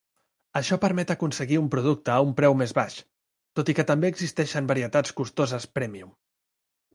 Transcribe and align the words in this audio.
Això 0.59 0.77
permet 0.85 1.11
aconseguir 1.13 1.59
un 1.63 1.67
producte 1.75 2.11
a 2.13 2.23
un 2.29 2.31
preu 2.39 2.57
més 2.61 2.73
baix, 2.77 2.95
tot 3.61 3.71
i 3.75 3.77
que 3.81 3.85
també 3.93 4.11
existeixen 4.15 4.71
varietats 4.73 5.15
costoses 5.21 5.69
"prèmium". 5.77 6.11